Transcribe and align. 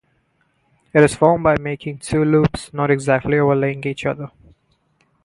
It 0.95 1.03
is 1.03 1.13
formed 1.13 1.43
by 1.43 1.57
making 1.59 1.99
two 1.99 2.25
loops, 2.25 2.73
not 2.73 2.89
exactly 2.89 3.37
overlaying 3.37 3.85
each 3.85 4.03
other. 4.03 4.31